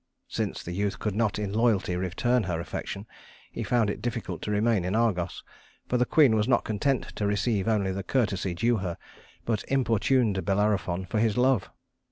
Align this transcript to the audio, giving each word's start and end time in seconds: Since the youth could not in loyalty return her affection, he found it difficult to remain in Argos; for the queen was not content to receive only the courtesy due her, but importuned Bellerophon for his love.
Since 0.29 0.63
the 0.63 0.71
youth 0.71 0.97
could 0.97 1.13
not 1.13 1.37
in 1.37 1.53
loyalty 1.53 1.95
return 1.95 2.41
her 2.45 2.59
affection, 2.59 3.05
he 3.51 3.61
found 3.61 3.87
it 3.91 4.01
difficult 4.01 4.41
to 4.41 4.49
remain 4.49 4.83
in 4.83 4.95
Argos; 4.95 5.43
for 5.87 5.97
the 5.97 6.07
queen 6.07 6.35
was 6.35 6.47
not 6.47 6.63
content 6.63 7.09
to 7.17 7.27
receive 7.27 7.67
only 7.67 7.91
the 7.91 8.01
courtesy 8.01 8.55
due 8.55 8.77
her, 8.77 8.97
but 9.45 9.63
importuned 9.67 10.43
Bellerophon 10.43 11.05
for 11.05 11.19
his 11.19 11.37
love. 11.37 11.69